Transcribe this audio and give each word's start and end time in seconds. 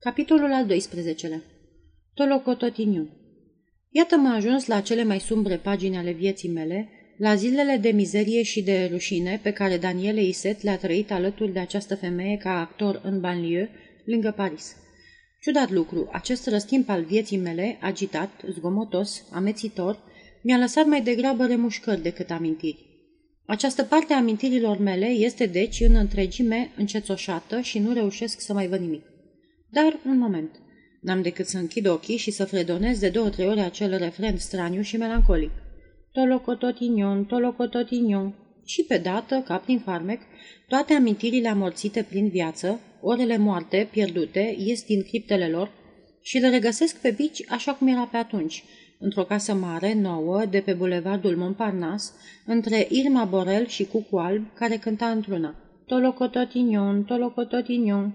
Capitolul 0.00 0.52
al 0.52 0.66
12-lea 0.66 1.42
Tolocototiniu 2.14 3.08
Iată 3.90 4.16
m-a 4.16 4.34
ajuns 4.34 4.66
la 4.66 4.80
cele 4.80 5.04
mai 5.04 5.20
sumbre 5.20 5.56
pagini 5.56 5.96
ale 5.96 6.12
vieții 6.12 6.48
mele, 6.48 6.88
la 7.16 7.34
zilele 7.34 7.76
de 7.76 7.90
mizerie 7.90 8.42
și 8.42 8.62
de 8.62 8.88
rușine 8.90 9.40
pe 9.42 9.50
care 9.50 9.76
Daniele 9.76 10.22
Iset 10.22 10.62
le-a 10.62 10.76
trăit 10.76 11.12
alături 11.12 11.52
de 11.52 11.58
această 11.58 11.96
femeie 11.96 12.36
ca 12.36 12.60
actor 12.60 13.00
în 13.04 13.20
banlieue, 13.20 13.70
lângă 14.04 14.32
Paris. 14.36 14.76
Ciudat 15.40 15.70
lucru, 15.70 16.08
acest 16.12 16.46
răstimp 16.46 16.88
al 16.88 17.02
vieții 17.02 17.38
mele, 17.38 17.78
agitat, 17.80 18.30
zgomotos, 18.50 19.24
amețitor, 19.32 19.98
mi-a 20.42 20.58
lăsat 20.58 20.86
mai 20.86 21.02
degrabă 21.02 21.46
remușcări 21.46 22.02
decât 22.02 22.30
amintiri. 22.30 22.86
Această 23.46 23.82
parte 23.82 24.12
a 24.12 24.16
amintirilor 24.16 24.78
mele 24.78 25.06
este 25.06 25.46
deci 25.46 25.80
în 25.80 25.94
întregime 25.94 26.70
încețoșată 26.76 27.60
și 27.60 27.78
nu 27.78 27.92
reușesc 27.92 28.40
să 28.40 28.52
mai 28.52 28.66
văd 28.66 28.80
nimic. 28.80 29.07
Dar, 29.70 29.98
un 30.06 30.18
moment, 30.18 30.50
n-am 31.00 31.22
decât 31.22 31.46
să 31.46 31.58
închid 31.58 31.86
ochii 31.86 32.16
și 32.16 32.30
să 32.30 32.44
fredonez 32.44 32.98
de 32.98 33.08
două-trei 33.08 33.48
ore 33.48 33.60
acel 33.60 33.96
refren 33.96 34.36
straniu 34.36 34.80
și 34.80 34.96
melancolic. 34.96 35.50
Tolocototignon, 36.12 37.24
tolocototignon. 37.24 38.34
Și 38.64 38.84
pe 38.84 38.98
dată, 38.98 39.42
ca 39.46 39.56
prin 39.56 39.78
farmec, 39.78 40.20
toate 40.68 40.92
amintirile 40.92 41.48
amorțite 41.48 42.02
prin 42.08 42.28
viață, 42.28 42.80
orele 43.00 43.36
moarte, 43.36 43.88
pierdute, 43.90 44.56
ies 44.58 44.82
din 44.82 45.02
criptele 45.02 45.48
lor 45.48 45.70
și 46.22 46.38
le 46.38 46.48
regăsesc 46.48 47.00
pe 47.00 47.10
bici 47.10 47.44
așa 47.48 47.72
cum 47.72 47.86
era 47.86 48.04
pe 48.04 48.16
atunci, 48.16 48.64
într-o 48.98 49.24
casă 49.24 49.54
mare, 49.54 49.94
nouă, 49.94 50.44
de 50.50 50.60
pe 50.60 50.72
bulevardul 50.72 51.36
Montparnasse, 51.36 52.12
între 52.46 52.86
Irma 52.90 53.24
Borel 53.24 53.66
și 53.66 53.84
Cucu 53.86 54.16
Alb, 54.16 54.54
care 54.54 54.76
cânta 54.76 55.06
într-una. 55.06 55.54
Tolocototignon, 55.86 57.04
tolocototignon. 57.04 58.14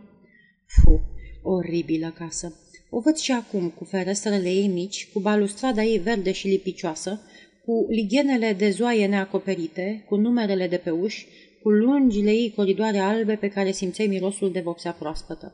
Fu, 0.66 1.02
oribilă 1.44 2.14
casă! 2.18 2.58
O 2.90 3.00
văd 3.00 3.16
și 3.16 3.32
acum, 3.32 3.70
cu 3.70 3.84
ferestrele 3.84 4.50
ei 4.50 4.68
mici, 4.68 5.10
cu 5.14 5.20
balustrada 5.20 5.84
ei 5.84 5.98
verde 5.98 6.32
și 6.32 6.48
lipicioasă, 6.48 7.22
cu 7.66 7.86
lighenele 7.90 8.54
de 8.54 8.70
zoaie 8.70 9.08
neacoperite, 9.08 10.06
cu 10.08 10.16
numerele 10.16 10.68
de 10.68 10.78
pe 10.78 10.90
uși, 10.90 11.28
cu 11.62 11.70
lungile 11.70 12.32
ei 12.32 12.54
coridoare 12.56 12.98
albe 12.98 13.36
pe 13.36 13.48
care 13.48 13.72
simțeai 13.72 14.08
mirosul 14.08 14.52
de 14.52 14.60
vopsea 14.60 14.92
proaspătă. 14.92 15.54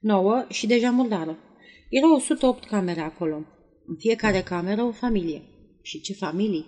Nouă 0.00 0.44
și 0.48 0.66
deja 0.66 0.90
murdară. 0.90 1.38
Erau 1.88 2.12
108 2.14 2.64
camere 2.64 3.00
acolo. 3.00 3.36
În 3.86 3.96
fiecare 3.98 4.40
cameră 4.40 4.82
o 4.82 4.92
familie. 4.92 5.42
Și 5.82 6.00
ce 6.00 6.12
familii! 6.12 6.66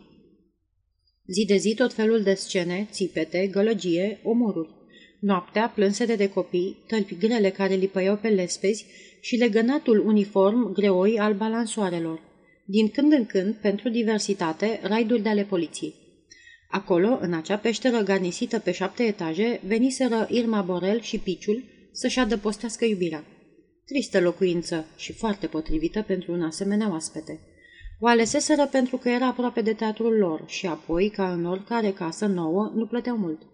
Zi 1.27 1.45
de 1.45 1.57
zi 1.57 1.75
tot 1.75 1.93
felul 1.93 2.23
de 2.23 2.35
scene, 2.35 2.89
țipete, 2.91 3.47
gălăgie, 3.47 4.21
omoruri. 4.25 4.82
Noaptea, 5.23 5.69
plânsete 5.75 6.17
de 6.17 6.29
copii, 6.29 6.85
tălpi 6.87 7.17
grele 7.17 7.51
care 7.51 7.75
lipăiau 7.75 8.17
pe 8.17 8.29
lespezi 8.29 8.87
și 9.21 9.37
legănatul 9.37 10.07
uniform 10.07 10.73
greoi 10.73 11.19
al 11.19 11.35
balansoarelor. 11.35 12.21
Din 12.65 12.89
când 12.89 13.13
în 13.13 13.27
când, 13.27 13.55
pentru 13.55 13.89
diversitate, 13.89 14.81
raiduri 14.83 15.23
de 15.23 15.29
ale 15.29 15.43
poliției. 15.43 15.95
Acolo, 16.71 17.19
în 17.21 17.33
acea 17.33 17.57
peșteră 17.57 18.03
garnisită 18.03 18.59
pe 18.59 18.73
șapte 18.73 19.03
etaje, 19.03 19.61
veniseră 19.67 20.27
Irma 20.31 20.61
Borel 20.61 21.01
și 21.01 21.19
Piciul 21.19 21.63
să-și 21.93 22.19
adăpostească 22.19 22.85
iubirea. 22.85 23.25
Tristă 23.87 24.21
locuință 24.21 24.87
și 24.97 25.13
foarte 25.13 25.47
potrivită 25.47 26.03
pentru 26.07 26.33
un 26.33 26.43
asemenea 26.43 26.91
oaspete. 26.91 27.41
O 28.01 28.07
aleseseră 28.07 28.67
pentru 28.71 28.97
că 28.97 29.09
era 29.09 29.27
aproape 29.27 29.61
de 29.61 29.73
teatrul 29.73 30.17
lor 30.17 30.45
și 30.47 30.67
apoi, 30.67 31.09
ca 31.09 31.33
în 31.33 31.45
oricare 31.45 31.91
casă 31.91 32.27
nouă, 32.27 32.73
nu 32.75 32.87
plăteau 32.87 33.17
mult. 33.17 33.52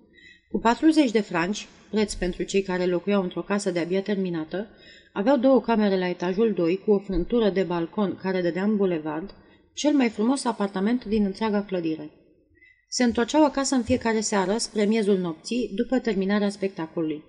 Cu 0.51 0.59
40 0.59 1.11
de 1.11 1.21
franci, 1.21 1.67
preț 1.91 2.15
pentru 2.15 2.43
cei 2.43 2.63
care 2.63 2.87
locuiau 2.87 3.23
într-o 3.23 3.43
casă 3.43 3.71
de-abia 3.71 4.03
terminată, 4.03 4.69
aveau 5.13 5.37
două 5.37 5.61
camere 5.61 5.99
la 5.99 6.09
etajul 6.09 6.53
2 6.53 6.79
cu 6.85 6.91
o 6.91 6.99
frântură 6.99 7.51
de 7.51 7.63
balcon 7.63 8.19
care 8.23 8.43
dădea 8.43 8.63
în 8.63 8.77
bulevard, 8.77 9.35
cel 9.75 9.93
mai 9.93 10.09
frumos 10.09 10.45
apartament 10.45 11.05
din 11.05 11.25
întreaga 11.25 11.63
clădire. 11.63 12.11
Se 12.89 13.05
întorceau 13.05 13.45
acasă 13.45 13.75
în 13.75 13.83
fiecare 13.83 14.21
seară, 14.21 14.57
spre 14.57 14.85
miezul 14.85 15.19
nopții, 15.19 15.71
după 15.75 15.99
terminarea 15.99 16.51
spectacolului. 16.51 17.25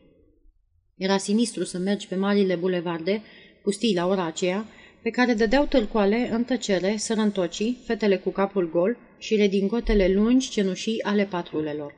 Era 0.98 1.18
sinistru 1.18 1.64
să 1.64 1.78
mergi 1.78 2.08
pe 2.08 2.16
marile 2.16 2.56
bulevarde, 2.56 3.22
pustii 3.64 3.96
la 3.96 4.08
ora 4.08 4.26
aceea, 4.26 4.66
pe 5.02 5.10
care 5.10 5.34
dădeau 5.34 5.66
târcoale 5.66 6.30
în 6.32 6.44
tăcere 6.44 6.96
sărăntocii, 6.98 7.78
fetele 7.86 8.18
cu 8.18 8.30
capul 8.30 8.70
gol 8.70 8.98
și 9.18 9.36
redingotele 9.36 10.08
lungi 10.14 10.50
cenușii 10.50 11.04
ale 11.04 11.26
patrulelor. 11.26 11.94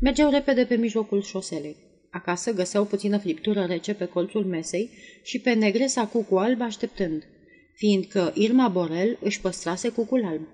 Mergeau 0.00 0.30
repede 0.30 0.64
pe 0.64 0.76
mijlocul 0.76 1.22
șoselei. 1.22 1.76
Acasă 2.10 2.52
găseau 2.52 2.84
puțină 2.84 3.18
friptură 3.18 3.64
rece 3.64 3.94
pe 3.94 4.04
colțul 4.04 4.44
mesei 4.44 4.90
și 5.22 5.40
pe 5.40 5.52
negresa 5.52 6.06
cucu 6.06 6.36
alb 6.36 6.60
așteptând, 6.60 7.22
fiindcă 7.74 8.32
Irma 8.34 8.68
Borel 8.68 9.18
își 9.20 9.40
păstrase 9.40 9.88
cucul 9.88 10.24
alb. 10.24 10.46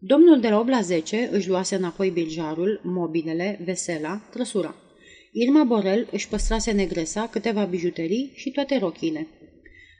Domnul 0.00 0.40
de 0.40 0.48
la 0.48 0.58
8 0.58 0.68
la 0.68 0.80
10 0.80 1.28
își 1.32 1.48
luase 1.48 1.74
înapoi 1.74 2.10
biljarul, 2.10 2.80
mobilele, 2.84 3.60
vesela, 3.64 4.20
trăsura. 4.30 4.74
Irma 5.32 5.64
Borel 5.64 6.08
își 6.10 6.28
păstrase 6.28 6.70
negresa, 6.70 7.28
câteva 7.28 7.64
bijuterii 7.64 8.32
și 8.34 8.50
toate 8.50 8.78
rochile. 8.78 9.26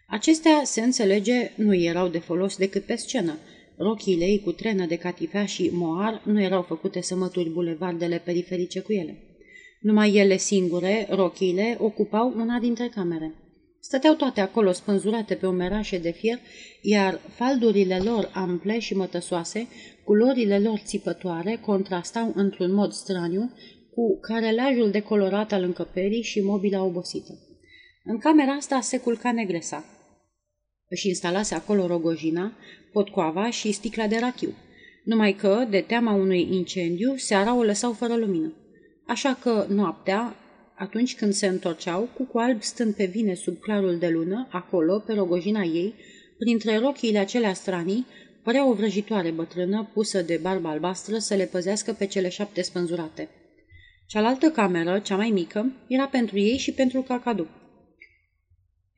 Acestea, 0.06 0.60
se 0.64 0.80
înțelege, 0.80 1.50
nu 1.54 1.74
erau 1.74 2.08
de 2.08 2.18
folos 2.18 2.56
decât 2.56 2.84
pe 2.84 2.96
scenă. 2.96 3.38
Rochile 3.78 4.24
ei 4.24 4.40
cu 4.40 4.52
trenă 4.52 4.86
de 4.86 4.96
catifea 4.96 5.44
și 5.44 5.70
moar 5.72 6.22
nu 6.24 6.42
erau 6.42 6.62
făcute 6.62 7.00
să 7.00 7.16
mături 7.16 7.50
bulevardele 7.50 8.18
periferice 8.24 8.80
cu 8.80 8.92
ele. 8.92 9.22
Numai 9.80 10.14
ele 10.14 10.36
singure, 10.36 11.06
rochile, 11.10 11.76
ocupau 11.80 12.32
una 12.36 12.58
dintre 12.58 12.88
camere. 12.94 13.34
Stăteau 13.80 14.14
toate 14.14 14.40
acolo 14.40 14.72
spânzurate 14.72 15.34
pe 15.34 15.46
umerașe 15.46 15.98
de 15.98 16.10
fier, 16.10 16.38
iar 16.82 17.20
faldurile 17.28 17.98
lor 17.98 18.30
ample 18.34 18.78
și 18.78 18.96
mătăsoase, 18.96 19.66
culorile 20.04 20.58
lor 20.58 20.78
țipătoare, 20.84 21.58
contrastau 21.60 22.32
într-un 22.34 22.72
mod 22.72 22.92
straniu 22.92 23.52
cu 23.94 24.18
carelajul 24.20 24.90
decolorat 24.90 25.52
al 25.52 25.62
încăperii 25.62 26.22
și 26.22 26.40
mobila 26.40 26.82
obosită. 26.82 27.32
În 28.04 28.18
camera 28.18 28.52
asta 28.52 28.80
se 28.80 28.98
culca 28.98 29.32
negresa. 29.32 29.84
Își 30.88 31.08
instalase 31.08 31.54
acolo 31.54 31.86
rogojina, 31.86 32.52
potcoava 32.92 33.50
și 33.50 33.72
sticla 33.72 34.06
de 34.06 34.16
rachiu, 34.20 34.54
numai 35.04 35.32
că, 35.32 35.66
de 35.70 35.80
teama 35.80 36.12
unui 36.12 36.48
incendiu, 36.50 37.16
seara 37.16 37.54
o 37.56 37.62
lăsau 37.62 37.92
fără 37.92 38.16
lumină. 38.16 38.52
Așa 39.06 39.38
că, 39.42 39.66
noaptea, 39.68 40.36
atunci 40.74 41.16
când 41.16 41.32
se 41.32 41.46
întorceau, 41.46 42.08
cu 42.30 42.38
alb 42.38 42.62
stând 42.62 42.94
pe 42.94 43.04
vine 43.04 43.34
sub 43.34 43.58
clarul 43.58 43.98
de 43.98 44.08
lună, 44.08 44.48
acolo, 44.50 44.98
pe 44.98 45.12
rogojina 45.12 45.62
ei, 45.62 45.94
printre 46.38 46.78
rochiile 46.78 47.18
acelea 47.18 47.52
stranii, 47.52 48.06
părea 48.42 48.68
o 48.68 48.72
vrăjitoare 48.72 49.30
bătrână 49.30 49.90
pusă 49.92 50.22
de 50.22 50.38
barbă 50.42 50.68
albastră 50.68 51.18
să 51.18 51.34
le 51.34 51.44
păzească 51.44 51.92
pe 51.92 52.06
cele 52.06 52.28
șapte 52.28 52.62
spânzurate. 52.62 53.28
Cealaltă 54.06 54.50
cameră, 54.50 54.98
cea 54.98 55.16
mai 55.16 55.30
mică, 55.30 55.72
era 55.88 56.06
pentru 56.06 56.38
ei 56.38 56.56
și 56.56 56.72
pentru 56.72 57.02
cacadu. 57.02 57.46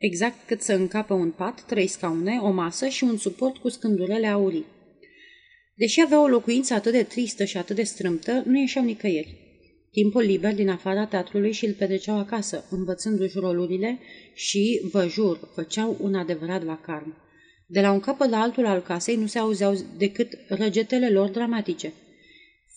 Exact 0.00 0.46
cât 0.46 0.60
să 0.60 0.72
încapă 0.72 1.14
un 1.14 1.30
pat, 1.30 1.64
trei 1.66 1.86
scaune, 1.86 2.38
o 2.42 2.50
masă 2.50 2.88
și 2.88 3.04
un 3.04 3.16
suport 3.16 3.56
cu 3.56 3.68
scândurele 3.68 4.26
aurii. 4.26 4.64
Deși 5.74 6.00
avea 6.00 6.22
o 6.22 6.26
locuință 6.26 6.74
atât 6.74 6.92
de 6.92 7.02
tristă 7.02 7.44
și 7.44 7.56
atât 7.56 7.76
de 7.76 7.82
strâmtă, 7.82 8.42
nu 8.46 8.58
ieșeau 8.58 8.84
nicăieri. 8.84 9.38
Timpul 9.92 10.22
liber 10.22 10.54
din 10.54 10.68
afara 10.68 11.06
teatrului 11.06 11.52
și 11.52 11.66
îl 11.66 11.72
petreceau 11.72 12.18
acasă, 12.18 12.64
învățându-și 12.70 13.38
rolurile 13.38 13.98
și, 14.34 14.80
vă 14.92 15.06
jur, 15.06 15.50
făceau 15.54 15.96
un 16.00 16.14
adevărat 16.14 16.62
vacarm. 16.62 17.14
De 17.66 17.80
la 17.80 17.92
un 17.92 18.00
capăt 18.00 18.30
la 18.30 18.40
altul 18.40 18.66
al 18.66 18.80
casei 18.80 19.16
nu 19.16 19.26
se 19.26 19.38
auzeau 19.38 19.74
decât 19.98 20.38
răgetele 20.48 21.10
lor 21.10 21.28
dramatice. 21.28 21.92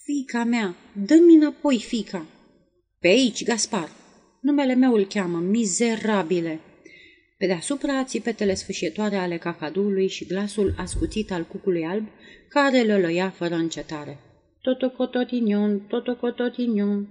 Fica 0.03 0.43
mea, 0.43 0.75
dă-mi 1.05 1.35
înapoi, 1.35 1.79
fica! 1.79 2.25
Pe 2.99 3.07
aici, 3.07 3.43
Gaspar! 3.43 3.89
Numele 4.41 4.73
meu 4.73 4.93
îl 4.93 5.05
cheamă, 5.05 5.39
mizerabile! 5.39 6.59
Pe 7.43 7.49
deasupra 7.49 8.03
țipetele 8.03 8.53
sfâșietoare 8.53 9.15
ale 9.15 9.37
cacadului 9.37 10.07
și 10.07 10.25
glasul 10.25 10.73
ascuțit 10.77 11.31
al 11.31 11.45
cucului 11.45 11.85
alb, 11.85 12.07
care 12.49 12.83
lălăia 12.83 13.29
fără 13.29 13.55
încetare. 13.55 14.19
Totocototignon, 14.61 15.79
totocototignon. 15.79 17.07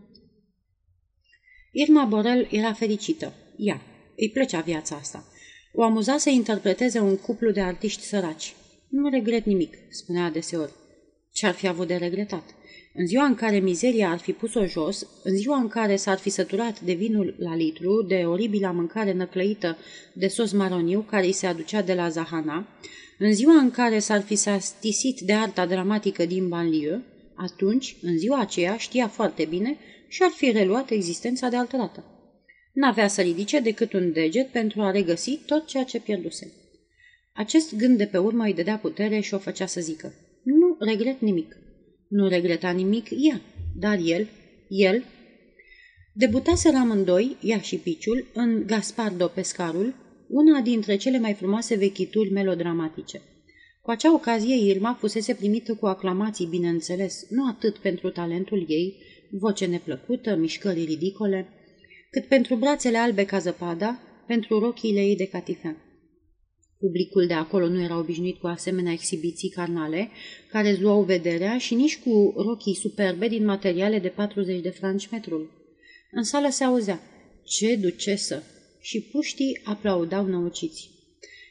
Irma 1.72 2.04
Borel 2.04 2.48
era 2.50 2.72
fericită. 2.72 3.32
Ea. 3.56 3.80
Îi 4.16 4.30
plăcea 4.30 4.60
viața 4.60 4.96
asta. 4.96 5.24
O 5.72 5.82
amuza 5.82 6.16
să 6.16 6.30
interpreteze 6.30 6.98
un 6.98 7.16
cuplu 7.16 7.50
de 7.50 7.60
artiști 7.60 8.02
săraci. 8.02 8.54
Nu 8.88 9.08
regret 9.08 9.44
nimic, 9.44 9.74
spunea 9.90 10.24
adeseori. 10.24 10.72
Ce-ar 11.32 11.54
fi 11.54 11.66
avut 11.66 11.86
de 11.86 11.96
regretat? 11.96 12.44
În 12.94 13.06
ziua 13.06 13.24
în 13.24 13.34
care 13.34 13.58
mizeria 13.58 14.10
ar 14.10 14.18
fi 14.18 14.32
pus-o 14.32 14.66
jos, 14.66 15.06
în 15.22 15.36
ziua 15.36 15.56
în 15.56 15.68
care 15.68 15.96
s-ar 15.96 16.18
fi 16.18 16.30
săturat 16.30 16.80
de 16.80 16.92
vinul 16.92 17.34
la 17.38 17.54
litru, 17.54 18.02
de 18.02 18.14
oribila 18.14 18.70
mâncare 18.70 19.12
năclăită 19.12 19.76
de 20.12 20.28
sos 20.28 20.52
maroniu 20.52 21.00
care 21.00 21.26
îi 21.26 21.32
se 21.32 21.46
aducea 21.46 21.82
de 21.82 21.94
la 21.94 22.08
Zahana, 22.08 22.68
în 23.18 23.32
ziua 23.32 23.54
în 23.54 23.70
care 23.70 23.98
s-ar 23.98 24.22
fi 24.22 24.34
sastisit 24.34 25.20
de 25.20 25.32
arta 25.32 25.66
dramatică 25.66 26.26
din 26.26 26.48
banlieue, 26.48 27.02
atunci, 27.34 27.96
în 28.02 28.18
ziua 28.18 28.40
aceea, 28.40 28.76
știa 28.76 29.08
foarte 29.08 29.44
bine 29.44 29.76
și 30.08 30.22
ar 30.22 30.30
fi 30.30 30.50
reluat 30.50 30.90
existența 30.90 31.48
de 31.48 31.56
altă 31.56 31.76
dată. 31.76 32.04
N-avea 32.72 33.08
să 33.08 33.20
ridice 33.20 33.60
decât 33.60 33.92
un 33.92 34.12
deget 34.12 34.48
pentru 34.48 34.82
a 34.82 34.90
regăsi 34.90 35.38
tot 35.46 35.66
ceea 35.66 35.84
ce 35.84 36.00
pierduse. 36.00 36.52
Acest 37.32 37.76
gând 37.76 37.98
de 37.98 38.06
pe 38.06 38.18
urmă 38.18 38.44
îi 38.44 38.54
dădea 38.54 38.76
putere 38.76 39.20
și 39.20 39.34
o 39.34 39.38
făcea 39.38 39.66
să 39.66 39.80
zică. 39.80 40.14
Nu 40.42 40.76
regret 40.78 41.20
nimic. 41.20 41.56
Nu 42.12 42.28
regreta 42.28 42.70
nimic 42.70 43.06
ea, 43.10 43.40
dar 43.76 43.98
el, 44.04 44.28
el... 44.68 45.04
Debutaseră 46.14 46.76
amândoi, 46.76 47.36
ea 47.42 47.58
și 47.60 47.76
Piciul, 47.76 48.26
în 48.34 48.62
Gaspardo 48.66 49.26
Pescarul, 49.26 49.94
una 50.28 50.60
dintre 50.60 50.96
cele 50.96 51.18
mai 51.18 51.32
frumoase 51.32 51.76
vechituri 51.76 52.32
melodramatice. 52.32 53.20
Cu 53.82 53.90
acea 53.90 54.14
ocazie, 54.14 54.70
Irma 54.70 54.96
fusese 55.00 55.34
primită 55.34 55.74
cu 55.74 55.86
aclamații, 55.86 56.46
bineînțeles, 56.46 57.26
nu 57.28 57.46
atât 57.46 57.78
pentru 57.78 58.10
talentul 58.10 58.64
ei, 58.68 58.96
voce 59.30 59.66
neplăcută, 59.66 60.36
mișcări 60.36 60.84
ridicole, 60.84 61.48
cât 62.10 62.24
pentru 62.24 62.54
brațele 62.54 62.98
albe 62.98 63.24
ca 63.24 63.38
zăpada, 63.38 63.98
pentru 64.26 64.58
rochiile 64.58 65.00
ei 65.00 65.16
de 65.16 65.26
catifea. 65.26 65.76
Publicul 66.82 67.26
de 67.26 67.32
acolo 67.34 67.68
nu 67.68 67.82
era 67.82 67.98
obișnuit 67.98 68.38
cu 68.38 68.46
asemenea 68.46 68.92
exhibiții 68.92 69.48
carnale, 69.48 70.10
care 70.50 70.70
îți 70.70 70.80
luau 70.80 71.02
vederea 71.02 71.58
și 71.58 71.74
nici 71.74 71.98
cu 71.98 72.34
rochii 72.36 72.74
superbe 72.74 73.28
din 73.28 73.44
materiale 73.44 73.98
de 73.98 74.08
40 74.08 74.60
de 74.60 74.68
franci 74.68 75.08
metrul. 75.10 75.50
În 76.10 76.22
sală 76.22 76.48
se 76.50 76.64
auzea, 76.64 77.00
ce 77.44 77.76
ducesă! 77.76 78.42
Și 78.80 79.00
puștii 79.00 79.60
aplaudau 79.64 80.26
năuciți. 80.26 80.90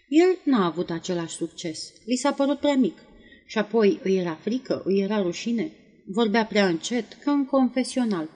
El 0.08 0.38
n-a 0.44 0.66
avut 0.66 0.90
același 0.90 1.36
succes. 1.36 1.94
Li 2.06 2.16
s-a 2.16 2.32
părut 2.32 2.60
prea 2.60 2.76
mic. 2.76 2.98
Și 3.46 3.58
apoi 3.58 4.00
îi 4.04 4.18
era 4.18 4.34
frică, 4.42 4.82
îi 4.86 5.00
era 5.00 5.22
rușine. 5.22 5.72
Vorbea 6.06 6.46
prea 6.46 6.68
încet, 6.68 7.14
ca 7.24 7.32
în 7.32 7.46
confesional. 7.46 8.30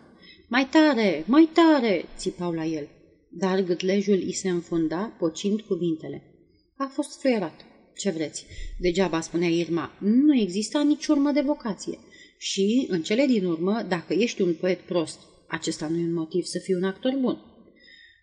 Mai 0.48 0.68
tare, 0.68 1.24
mai 1.28 1.50
tare, 1.54 2.06
țipau 2.18 2.52
la 2.52 2.66
el. 2.66 2.88
Dar 3.30 3.62
gâtlejul 3.62 4.22
îi 4.26 4.34
se 4.34 4.50
înfunda, 4.50 5.16
pocind 5.20 5.62
cuvintele. 5.62 6.35
A 6.77 6.86
fost 6.94 7.19
fluierat. 7.19 7.66
Ce 7.98 8.10
vreți? 8.10 8.45
Degeaba 8.80 9.22
spunea 9.22 9.48
Irma, 9.48 9.98
nu 10.00 10.36
exista 10.38 10.83
nici 10.83 11.07
urmă 11.07 11.31
de 11.31 11.42
vocație. 11.42 12.00
Și, 12.38 12.86
în 12.89 13.01
cele 13.01 13.25
din 13.25 13.45
urmă, 13.45 13.86
dacă 13.88 14.13
ești 14.13 14.42
un 14.42 14.54
poet 14.54 14.80
prost, 14.80 15.19
acesta 15.48 15.88
nu 15.88 15.98
e 15.98 16.04
un 16.04 16.13
motiv 16.13 16.44
să 16.44 16.60
fii 16.60 16.74
un 16.74 16.83
actor 16.83 17.18
bun. 17.22 17.38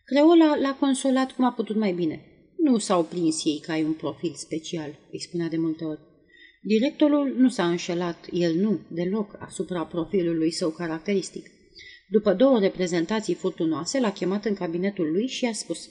Creola 0.05 0.57
l-a 0.57 0.77
consolat 0.81 1.33
cum 1.33 1.45
a 1.45 1.53
putut 1.53 1.77
mai 1.77 1.93
bine. 1.93 2.25
Nu 2.57 2.79
s-au 2.79 3.05
prins 3.05 3.45
ei 3.45 3.61
că 3.63 3.71
ai 3.71 3.83
un 3.83 3.93
profil 3.93 4.33
special, 4.35 4.99
îi 5.13 5.21
spunea 5.21 5.49
de 5.49 5.57
multe 5.57 5.85
ori. 5.85 6.01
Directorul 6.63 7.35
nu 7.37 7.49
s-a 7.49 7.69
înșelat, 7.69 8.29
el 8.33 8.55
nu, 8.55 8.81
deloc, 8.89 9.37
asupra 9.39 9.85
profilului 9.85 10.51
său 10.51 10.71
caracteristic. 10.71 11.51
După 12.09 12.35
două 12.35 12.59
reprezentații 12.59 13.35
furtunoase, 13.35 14.01
l-a 14.01 14.13
chemat 14.13 14.45
în 14.45 14.55
cabinetul 14.55 15.13
lui 15.13 15.27
și 15.27 15.45
i-a 15.45 15.53
spus 15.53 15.89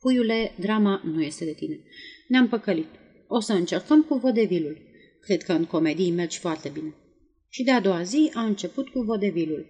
Puiule, 0.00 0.54
drama 0.58 1.02
nu 1.04 1.22
este 1.22 1.44
de 1.44 1.52
tine. 1.52 1.80
Ne-am 2.28 2.48
păcălit. 2.48 2.88
O 3.26 3.40
să 3.40 3.52
încercăm 3.52 4.02
cu 4.02 4.14
vodevilul. 4.14 4.78
Cred 5.20 5.42
că 5.42 5.52
în 5.52 5.64
comedii 5.64 6.10
mergi 6.10 6.38
foarte 6.38 6.68
bine. 6.68 6.94
Și 7.48 7.62
de 7.62 7.70
a 7.70 7.80
doua 7.80 8.02
zi 8.02 8.30
a 8.34 8.44
început 8.44 8.88
cu 8.88 9.00
vodevilul. 9.00 9.66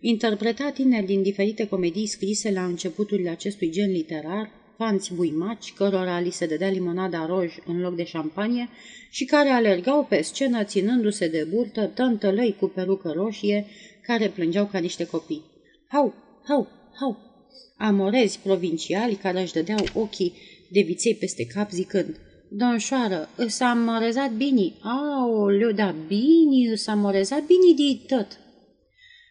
Interpreta 0.00 0.70
tineri 0.70 1.06
din 1.06 1.22
diferite 1.22 1.68
comedii 1.68 2.06
scrise 2.06 2.50
la 2.50 2.64
începuturile 2.64 3.30
acestui 3.30 3.70
gen 3.70 3.90
literar, 3.90 4.50
fanți 4.76 5.14
buimaci, 5.14 5.72
cărora 5.72 6.20
li 6.20 6.30
se 6.30 6.46
dădea 6.46 6.68
limonada 6.68 7.26
roj 7.26 7.54
în 7.66 7.80
loc 7.80 7.94
de 7.94 8.04
șampanie 8.04 8.68
și 9.10 9.24
care 9.24 9.48
alergau 9.48 10.04
pe 10.04 10.22
scenă 10.22 10.64
ținându-se 10.64 11.28
de 11.28 11.46
burtă 11.50 11.86
tântălăi 11.86 12.56
cu 12.60 12.66
perucă 12.66 13.12
roșie 13.16 13.66
care 14.02 14.28
plângeau 14.28 14.66
ca 14.66 14.78
niște 14.78 15.06
copii. 15.06 15.44
Hau, 15.88 16.14
hau, 16.48 16.68
hau! 17.00 17.33
Amorezi 17.76 18.38
provinciali 18.38 19.14
care 19.14 19.40
își 19.40 19.52
dădeau 19.52 19.86
ochii 19.94 20.32
de 20.70 20.80
viței 20.80 21.14
peste 21.14 21.46
cap 21.46 21.70
zicând 21.70 22.18
Donșoară, 22.48 23.28
s-a 23.46 23.70
amorezat 23.70 24.32
bine. 24.32 24.72
Aoleu, 24.80 25.70
da 25.70 25.94
bine, 26.06 26.74
s-a 26.74 26.92
amorezat 26.92 27.46
bine 27.46 27.74
de 27.76 28.14
tot. 28.14 28.38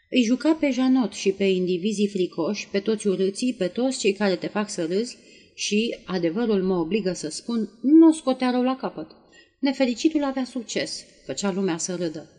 Îi 0.09 0.23
juca 0.23 0.53
pe 0.53 0.69
Janot 0.71 1.13
și 1.13 1.31
pe 1.31 1.43
indivizii 1.43 2.07
fricoși, 2.07 2.67
pe 2.71 2.79
toți 2.79 3.07
urâții, 3.07 3.53
pe 3.53 3.67
toți 3.67 3.99
cei 3.99 4.13
care 4.13 4.35
te 4.35 4.47
fac 4.47 4.69
să 4.69 4.85
râzi 4.85 5.17
și, 5.55 5.95
adevărul 6.05 6.63
mă 6.63 6.75
obligă 6.75 7.13
să 7.13 7.29
spun, 7.29 7.69
nu 7.81 8.07
o 8.07 8.11
scotea 8.11 8.49
rău 8.49 8.61
la 8.61 8.75
capăt. 8.75 9.07
Nefericitul 9.59 10.23
avea 10.23 10.43
succes, 10.43 11.05
făcea 11.25 11.51
lumea 11.51 11.77
să 11.77 11.95
râdă. 11.95 12.29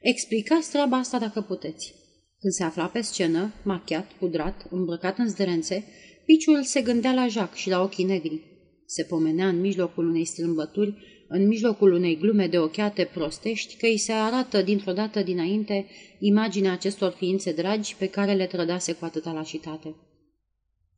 Explicați 0.00 0.70
treaba 0.70 0.96
asta 0.96 1.18
dacă 1.18 1.40
puteți. 1.40 1.94
Când 2.40 2.52
se 2.52 2.62
afla 2.62 2.86
pe 2.86 3.00
scenă, 3.00 3.52
machiat, 3.62 4.12
pudrat, 4.18 4.66
îmbrăcat 4.70 5.18
în 5.18 5.28
zdrențe, 5.28 5.84
piciul 6.24 6.62
se 6.62 6.80
gândea 6.80 7.12
la 7.12 7.28
Jacques 7.28 7.60
și 7.60 7.68
la 7.68 7.82
ochii 7.82 8.04
negri. 8.04 8.40
Se 8.86 9.02
pomenea 9.02 9.48
în 9.48 9.60
mijlocul 9.60 10.08
unei 10.08 10.24
strâmbături, 10.24 10.94
în 11.28 11.46
mijlocul 11.46 11.92
unei 11.92 12.18
glume 12.18 12.46
de 12.46 12.58
ochiate 12.58 13.10
prostești, 13.14 13.76
că 13.76 13.86
îi 13.86 13.96
se 13.96 14.12
arată 14.12 14.62
dintr-o 14.62 14.92
dată 14.92 15.22
dinainte 15.22 15.86
imaginea 16.18 16.72
acestor 16.72 17.10
ființe 17.10 17.52
dragi 17.52 17.96
pe 17.96 18.06
care 18.06 18.34
le 18.34 18.46
trădase 18.46 18.92
cu 18.92 19.04
atâta 19.04 19.32
lașitate. 19.32 19.94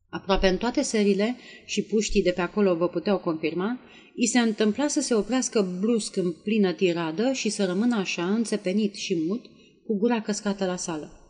Aproape 0.09 0.49
în 0.49 0.57
toate 0.57 0.83
serile, 0.83 1.37
și 1.65 1.83
puștii 1.83 2.23
de 2.23 2.31
pe 2.31 2.41
acolo 2.41 2.75
vă 2.75 2.89
puteau 2.89 3.19
confirma, 3.19 3.81
i 4.15 4.27
se 4.27 4.39
întâmpla 4.39 4.89
să 4.89 5.01
se 5.01 5.15
oprească 5.15 5.77
brusc 5.81 6.17
în 6.17 6.33
plină 6.33 6.73
tiradă 6.73 7.33
și 7.33 7.49
să 7.49 7.65
rămână 7.65 7.97
așa, 7.97 8.35
înțepenit 8.35 8.95
și 8.95 9.23
mut, 9.27 9.45
cu 9.87 9.99
gura 9.99 10.21
căscată 10.21 10.67
la 10.67 10.77
sală. 10.77 11.22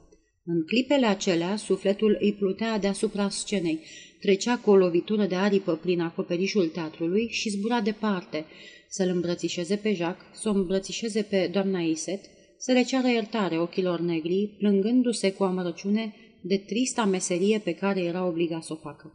În 0.44 0.64
clipele 0.64 1.06
acelea, 1.06 1.56
sufletul 1.56 2.16
îi 2.20 2.32
plutea 2.32 2.78
deasupra 2.78 3.28
scenei, 3.28 3.80
trecea 4.20 4.58
cu 4.58 4.70
o 4.70 4.76
lovitură 4.76 5.26
de 5.26 5.34
aripă 5.34 5.74
prin 5.74 6.00
acoperișul 6.00 6.68
teatrului 6.68 7.28
și 7.30 7.48
zbura 7.48 7.80
departe, 7.80 8.44
să-l 8.88 9.08
îmbrățișeze 9.08 9.76
pe 9.76 9.94
Jacques, 9.94 10.40
să 10.40 10.48
o 10.48 10.52
îmbrățișeze 10.52 11.22
pe 11.22 11.50
doamna 11.52 11.80
Iset, 11.80 12.20
să 12.58 12.72
le 12.72 12.82
ceară 12.82 13.08
iertare 13.08 13.58
ochilor 13.58 14.00
negri, 14.00 14.54
plângându-se 14.58 15.32
cu 15.32 15.42
amărăciune 15.42 16.14
de 16.42 16.56
trista 16.56 17.04
meserie 17.04 17.58
pe 17.58 17.72
care 17.72 18.00
era 18.00 18.26
obligat 18.26 18.62
să 18.62 18.72
o 18.72 18.76
facă. 18.76 19.12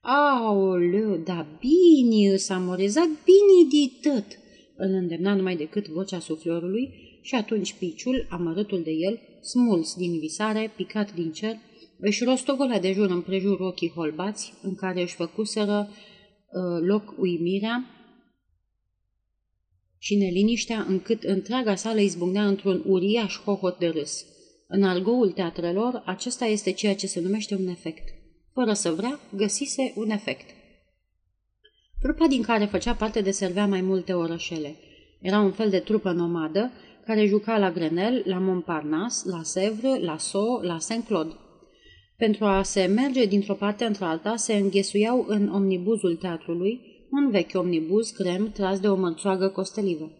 Aoleu, 0.00 1.16
da 1.16 1.58
bine, 1.60 2.36
s-a 2.36 2.58
morezat 2.58 3.04
bine 3.06 3.68
de 3.70 4.08
tot, 4.08 4.26
îl 4.76 4.92
îndemna 4.94 5.34
numai 5.34 5.56
decât 5.56 5.88
vocea 5.88 6.18
suflorului 6.18 6.88
și 7.22 7.34
atunci 7.34 7.74
piciul, 7.74 8.26
amărâtul 8.30 8.82
de 8.82 8.90
el, 8.90 9.20
smuls 9.40 9.94
din 9.94 10.18
visare, 10.18 10.72
picat 10.76 11.14
din 11.14 11.32
cer, 11.32 11.56
își 11.98 12.24
rostogolea 12.24 12.80
de 12.80 12.92
jur 12.92 13.10
împrejur 13.10 13.60
ochii 13.60 13.92
holbați, 13.94 14.52
în 14.62 14.74
care 14.74 15.02
își 15.02 15.14
făcuseră 15.14 15.88
uh, 15.88 16.86
loc 16.86 17.14
uimirea 17.18 17.84
și 19.98 20.16
neliniștea, 20.16 20.84
încât 20.88 21.22
întreaga 21.22 21.74
sală 21.74 22.00
izbucnea 22.00 22.46
într-un 22.46 22.82
uriaș 22.86 23.38
hohot 23.38 23.78
de 23.78 23.88
râs. 23.88 24.24
În 24.68 24.82
argoul 24.82 25.30
teatrelor, 25.30 26.02
acesta 26.06 26.44
este 26.44 26.72
ceea 26.72 26.94
ce 26.94 27.06
se 27.06 27.20
numește 27.20 27.54
un 27.54 27.66
efect. 27.66 28.08
Fără 28.52 28.72
să 28.72 28.90
vrea, 28.90 29.20
găsise 29.36 29.92
un 29.96 30.10
efect. 30.10 30.50
Trupa 32.00 32.26
din 32.26 32.42
care 32.42 32.64
făcea 32.64 32.94
parte 32.94 33.20
de 33.20 33.30
servea 33.30 33.66
mai 33.66 33.80
multe 33.80 34.12
orășele. 34.12 34.76
Era 35.20 35.40
un 35.40 35.52
fel 35.52 35.70
de 35.70 35.78
trupă 35.78 36.12
nomadă 36.12 36.72
care 37.10 37.26
juca 37.26 37.58
la 37.58 37.70
Grenelle, 37.70 38.22
la 38.24 38.38
Montparnasse, 38.38 39.28
la 39.28 39.42
Sèvres, 39.42 40.00
la 40.00 40.16
Sceaux, 40.18 40.62
la 40.62 40.78
Saint-Claude. 40.78 41.34
Pentru 42.16 42.44
a 42.44 42.62
se 42.62 42.86
merge 42.86 43.24
dintr-o 43.24 43.54
parte 43.54 43.84
într-alta, 43.84 44.36
se 44.36 44.54
înghesuiau 44.54 45.24
în 45.28 45.48
omnibuzul 45.48 46.16
teatrului, 46.16 46.80
un 47.10 47.30
vechi 47.30 47.54
omnibuz 47.54 48.10
crem 48.10 48.50
tras 48.52 48.80
de 48.80 48.88
o 48.88 48.96
mărțoagă 48.96 49.48
costelivă. 49.48 50.10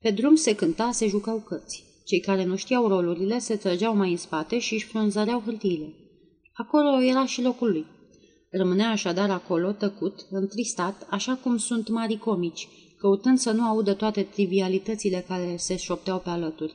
Pe 0.00 0.10
drum 0.10 0.34
se 0.34 0.54
cânta, 0.54 0.90
se 0.92 1.06
jucau 1.06 1.44
cărți. 1.48 1.84
Cei 2.04 2.20
care 2.20 2.44
nu 2.44 2.56
știau 2.56 2.88
rolurile 2.88 3.38
se 3.38 3.56
trăgeau 3.56 3.96
mai 3.96 4.10
în 4.10 4.16
spate 4.16 4.58
și 4.58 4.74
își 4.74 4.86
frunzăreau 4.86 5.40
hârtiile. 5.40 5.94
Acolo 6.52 7.02
era 7.02 7.26
și 7.26 7.42
locul 7.42 7.70
lui. 7.70 7.84
Rămânea 8.50 8.90
așadar 8.90 9.30
acolo, 9.30 9.72
tăcut, 9.72 10.26
întristat, 10.30 11.06
așa 11.10 11.34
cum 11.42 11.56
sunt 11.56 11.88
mari 11.88 12.16
comici, 12.16 12.68
căutând 12.98 13.38
să 13.38 13.50
nu 13.50 13.64
audă 13.64 13.94
toate 13.94 14.22
trivialitățile 14.22 15.24
care 15.28 15.56
se 15.56 15.76
șopteau 15.76 16.18
pe 16.18 16.28
alături. 16.28 16.74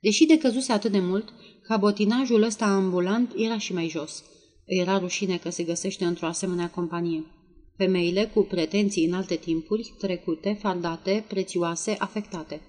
Deși 0.00 0.26
decăzuse 0.26 0.72
atât 0.72 0.92
de 0.92 1.00
mult, 1.00 1.32
cabotinajul 1.62 2.42
ăsta 2.42 2.64
ambulant 2.64 3.32
era 3.36 3.58
și 3.58 3.72
mai 3.72 3.88
jos. 3.88 4.24
Era 4.64 4.98
rușine 4.98 5.36
că 5.36 5.50
se 5.50 5.62
găsește 5.62 6.04
într-o 6.04 6.26
asemenea 6.26 6.70
companie. 6.70 7.24
Femeile 7.76 8.30
cu 8.34 8.42
pretenții 8.42 9.04
în 9.04 9.12
alte 9.12 9.34
timpuri, 9.34 9.94
trecute, 9.98 10.58
fardate, 10.60 11.24
prețioase, 11.28 11.96
afectate. 11.98 12.60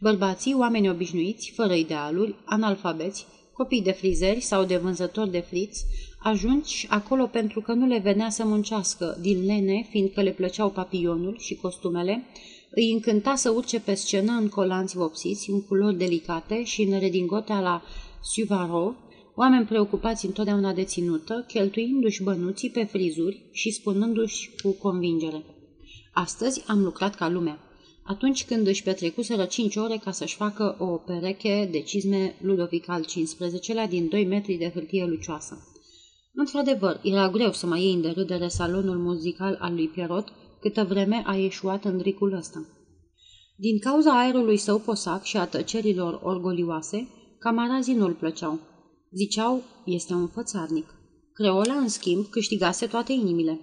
Bărbații, 0.00 0.54
oameni 0.54 0.90
obișnuiți, 0.90 1.52
fără 1.54 1.74
idealuri, 1.74 2.34
analfabeți, 2.44 3.26
copii 3.52 3.82
de 3.82 3.90
frizeri 3.90 4.40
sau 4.40 4.64
de 4.64 4.76
vânzători 4.76 5.30
de 5.30 5.40
friți, 5.40 5.84
ajungi 6.18 6.86
acolo 6.90 7.26
pentru 7.26 7.60
că 7.60 7.72
nu 7.72 7.86
le 7.86 7.98
venea 7.98 8.30
să 8.30 8.44
muncească, 8.44 9.16
din 9.20 9.44
lene, 9.44 9.86
fiindcă 9.90 10.22
le 10.22 10.30
plăceau 10.32 10.70
papionul 10.70 11.36
și 11.38 11.54
costumele, 11.54 12.24
îi 12.70 12.92
încânta 12.92 13.34
să 13.34 13.50
urce 13.50 13.80
pe 13.80 13.94
scenă 13.94 14.32
în 14.32 14.48
colanți 14.48 14.96
vopsiți, 14.96 15.50
în 15.50 15.62
culori 15.62 15.96
delicate 15.96 16.64
și 16.64 16.82
în 16.82 16.98
redingotea 16.98 17.60
la 17.60 17.82
Suvarov, 18.22 18.94
oameni 19.34 19.66
preocupați 19.66 20.26
întotdeauna 20.26 20.72
de 20.72 20.84
ținută, 20.84 21.44
cheltuindu-și 21.48 22.22
bănuții 22.22 22.70
pe 22.70 22.84
frizuri 22.84 23.42
și 23.52 23.70
spunându-și 23.70 24.50
cu 24.62 24.70
convingere. 24.70 25.44
Astăzi 26.12 26.64
am 26.66 26.82
lucrat 26.82 27.14
ca 27.14 27.28
lumea. 27.28 27.58
Atunci 28.02 28.44
când 28.44 28.66
își 28.66 28.82
petrecuseră 28.82 29.44
cinci 29.44 29.76
ore 29.76 30.00
ca 30.04 30.10
să-și 30.10 30.36
facă 30.36 30.76
o 30.78 30.86
pereche 30.86 31.68
de 31.70 31.80
cizme 31.80 32.34
Ludovic 32.40 32.88
al 32.88 33.04
XV-lea 33.04 33.86
din 33.86 34.08
2 34.08 34.26
metri 34.26 34.54
de 34.54 34.70
hârtie 34.74 35.04
lucioasă. 35.04 35.77
Într-adevăr, 36.40 37.00
era 37.02 37.28
greu 37.28 37.52
să 37.52 37.66
mai 37.66 37.82
iei 37.82 37.94
în 37.94 38.00
derâdere 38.00 38.48
salonul 38.48 38.96
muzical 38.96 39.56
al 39.60 39.74
lui 39.74 39.88
Pierrot, 39.88 40.32
câtă 40.60 40.84
vreme 40.84 41.22
a 41.26 41.34
ieșuat 41.34 41.84
în 41.84 41.98
dricul 41.98 42.32
ăsta. 42.32 42.66
Din 43.56 43.78
cauza 43.78 44.18
aerului 44.18 44.56
său 44.56 44.78
posac 44.78 45.22
și 45.22 45.36
a 45.36 45.46
tăcerilor 45.46 46.20
orgolioase, 46.22 47.08
camarazii 47.38 47.94
nu-l 47.94 48.12
plăceau. 48.12 48.58
Ziceau, 49.10 49.62
este 49.84 50.12
un 50.14 50.26
fățarnic. 50.26 50.94
Creola, 51.32 51.74
în 51.74 51.88
schimb, 51.88 52.26
câștigase 52.26 52.86
toate 52.86 53.12
inimile. 53.12 53.60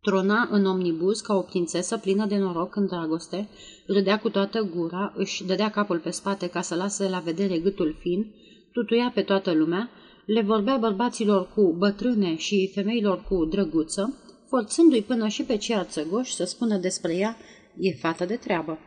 Trona 0.00 0.48
în 0.50 0.66
omnibus 0.66 1.20
ca 1.20 1.34
o 1.34 1.40
prințesă 1.40 1.96
plină 1.96 2.26
de 2.26 2.36
noroc 2.36 2.76
în 2.76 2.86
dragoste, 2.86 3.48
râdea 3.86 4.18
cu 4.18 4.28
toată 4.28 4.70
gura, 4.74 5.12
își 5.16 5.44
dădea 5.44 5.70
capul 5.70 5.98
pe 5.98 6.10
spate 6.10 6.46
ca 6.46 6.60
să 6.60 6.74
lase 6.74 7.08
la 7.08 7.18
vedere 7.18 7.58
gâtul 7.58 7.96
fin, 8.00 8.34
tutuia 8.72 9.10
pe 9.14 9.22
toată 9.22 9.52
lumea, 9.52 9.90
le 10.26 10.42
vorbea 10.42 10.76
bărbaților 10.76 11.52
cu 11.54 11.74
bătrâne 11.78 12.36
și 12.36 12.70
femeilor 12.74 13.22
cu 13.22 13.44
drăguță, 13.44 14.18
forțându-i 14.48 15.02
până 15.02 15.28
și 15.28 15.42
pe 15.42 15.56
cei 15.56 15.84
țăgoși 15.84 16.34
să 16.34 16.44
spună 16.44 16.76
despre 16.76 17.14
ea, 17.14 17.36
e 17.78 17.92
fată 17.92 18.24
de 18.24 18.36
treabă. 18.36 18.78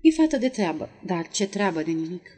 E 0.00 0.10
fată 0.10 0.36
de 0.36 0.48
treabă, 0.48 0.88
dar 1.06 1.28
ce 1.28 1.46
treabă 1.46 1.82
de 1.82 1.90
nimic. 1.90 2.30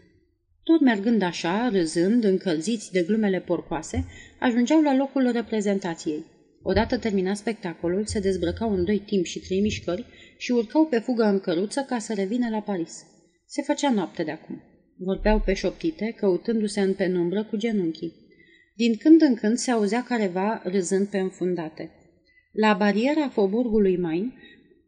Tot 0.63 0.81
mergând 0.81 1.23
așa, 1.23 1.69
râzând, 1.69 2.25
încălziți 2.25 2.93
de 2.93 3.03
glumele 3.03 3.41
porcoase, 3.41 4.07
ajungeau 4.41 4.81
la 4.83 4.97
locul 4.97 5.31
reprezentației. 5.31 6.25
Odată 6.63 6.99
terminat 6.99 7.37
spectacolul, 7.37 8.05
se 8.07 8.21
dezbrăcau 8.21 8.73
în 8.73 8.85
doi 8.85 8.99
timp 8.99 9.25
și 9.25 9.39
trei 9.39 9.61
mișcări 9.61 10.07
și 10.39 10.53
urcau 10.53 10.87
pe 10.87 10.99
fugă 10.99 11.25
în 11.25 11.41
căruță 11.41 11.81
ca 11.81 11.99
să 11.99 12.15
revină 12.15 12.49
la 12.49 12.61
Paris. 12.61 13.05
Se 13.47 13.63
făcea 13.63 13.91
noapte 13.91 14.23
de 14.23 14.31
acum. 14.31 14.63
Vorbeau 15.05 15.41
pe 15.41 15.53
șoptite, 15.53 16.15
căutându-se 16.17 16.81
în 16.81 16.95
penumbră 16.95 17.45
cu 17.45 17.57
genunchii. 17.57 18.13
Din 18.75 18.97
când 18.97 19.23
în 19.23 19.35
când 19.35 19.57
se 19.57 19.71
auzea 19.71 20.03
careva 20.03 20.63
râzând 20.65 21.07
pe 21.07 21.19
înfundate. 21.19 21.91
La 22.53 22.75
bariera 22.75 23.29
Foburgului 23.29 23.97
Main, 23.97 24.33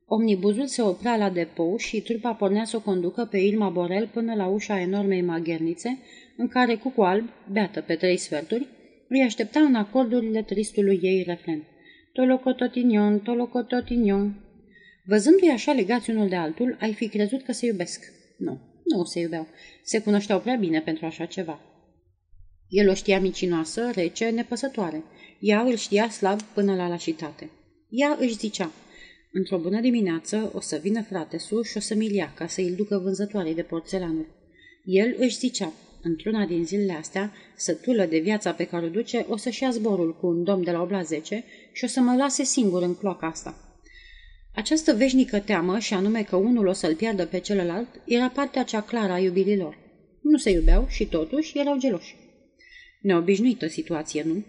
omnibuzul 0.06 0.66
se 0.66 0.82
oprea 0.82 1.16
la 1.16 1.30
depou 1.30 1.76
și 1.76 2.00
trupa 2.00 2.32
pornea 2.32 2.64
să 2.64 2.76
o 2.76 2.80
conducă 2.80 3.24
pe 3.30 3.38
Ilma 3.38 3.68
Borel 3.68 4.10
până 4.12 4.34
la 4.34 4.46
ușa 4.46 4.80
enormei 4.80 5.22
maghernițe, 5.22 5.98
în 6.36 6.48
care 6.48 6.74
Cucu 6.74 7.02
Alb, 7.02 7.28
beată 7.52 7.80
pe 7.80 7.94
trei 7.94 8.16
sferturi, 8.16 8.66
îi 9.08 9.22
aștepta 9.22 9.60
în 9.60 9.74
acordurile 9.74 10.42
tristului 10.42 10.98
ei 11.02 11.22
refren. 11.26 11.62
Tolocototinion, 12.12 13.18
tolocototinion. 13.18 14.34
Văzându-i 15.04 15.48
așa 15.48 15.72
legați 15.72 16.10
unul 16.10 16.28
de 16.28 16.36
altul, 16.36 16.76
ai 16.80 16.92
fi 16.92 17.08
crezut 17.08 17.42
că 17.42 17.52
se 17.52 17.66
iubesc. 17.66 18.12
Nu, 18.38 18.60
nu 18.84 19.04
se 19.04 19.20
iubeau. 19.20 19.46
Se 19.82 20.00
cunoșteau 20.00 20.40
prea 20.40 20.56
bine 20.56 20.80
pentru 20.80 21.06
așa 21.06 21.24
ceva. 21.24 21.60
El 22.68 22.88
o 22.88 22.94
știa 22.94 23.20
micinoasă, 23.20 23.90
rece, 23.94 24.28
nepăsătoare. 24.28 25.02
Ea 25.38 25.60
îl 25.60 25.76
știa 25.76 26.10
slab 26.10 26.42
până 26.42 26.74
la 26.74 26.88
lașitate. 26.88 27.50
Ea 27.88 28.16
își 28.20 28.36
zicea, 28.36 28.70
într-o 29.32 29.58
bună 29.58 29.80
dimineață 29.80 30.50
o 30.54 30.60
să 30.60 30.78
vină 30.82 31.02
fratesul 31.02 31.64
și 31.64 31.76
o 31.76 31.80
să-mi 31.80 32.14
ia 32.14 32.32
ca 32.36 32.46
să 32.46 32.60
îl 32.60 32.74
ducă 32.74 32.98
vânzătoarei 32.98 33.54
de 33.54 33.62
porțelanuri. 33.62 34.28
El 34.84 35.14
își 35.18 35.38
zicea, 35.38 35.72
într-una 36.02 36.46
din 36.46 36.64
zilele 36.64 36.92
astea, 36.92 37.32
sătulă 37.56 38.04
de 38.04 38.18
viața 38.18 38.52
pe 38.52 38.64
care 38.64 38.86
o 38.86 38.88
duce, 38.88 39.26
o 39.28 39.36
să-și 39.36 39.62
ia 39.62 39.70
zborul 39.70 40.16
cu 40.16 40.26
un 40.26 40.44
domn 40.44 40.64
de 40.64 40.70
la 40.70 40.82
obla 40.82 41.02
10 41.02 41.44
și 41.72 41.84
o 41.84 41.86
să 41.86 42.00
mă 42.00 42.14
lase 42.16 42.44
singur 42.44 42.82
în 42.82 42.94
cloaca 42.94 43.26
asta. 43.26 43.73
Această 44.54 44.94
veșnică 44.94 45.38
teamă, 45.38 45.78
și 45.78 45.94
anume 45.94 46.22
că 46.22 46.36
unul 46.36 46.66
o 46.66 46.72
să-l 46.72 46.94
piardă 46.94 47.26
pe 47.26 47.38
celălalt, 47.38 47.88
era 48.04 48.28
partea 48.28 48.62
cea 48.62 48.80
clară 48.80 49.12
a 49.12 49.18
iubirilor. 49.18 49.78
Nu 50.22 50.36
se 50.36 50.50
iubeau 50.50 50.86
și 50.88 51.06
totuși 51.06 51.58
erau 51.58 51.76
geloși. 51.78 52.16
Neobișnuită 53.00 53.66
situație, 53.66 54.22
nu? 54.26 54.44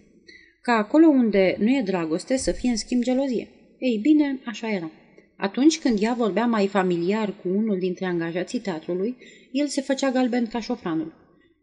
Ca 0.62 0.71
acolo 0.71 1.07
unde 1.07 1.55
nu 1.59 1.69
e 1.69 1.81
dragoste 1.85 2.38
să 2.38 2.51
fie 2.51 2.69
în 2.69 2.75
schimb 2.75 3.03
gelozie. 3.03 3.47
Ei 3.77 4.00
bine, 4.01 4.39
așa 4.45 4.71
era. 4.71 4.91
Atunci 5.38 5.79
când 5.79 6.01
ea 6.01 6.13
vorbea 6.13 6.45
mai 6.45 6.67
familiar 6.67 7.33
cu 7.41 7.47
unul 7.47 7.79
dintre 7.79 8.05
angajații 8.05 8.59
teatrului, 8.59 9.17
el 9.51 9.67
se 9.67 9.81
făcea 9.81 10.12
galben 10.12 10.47
ca 10.47 10.59
șofranul. 10.59 11.13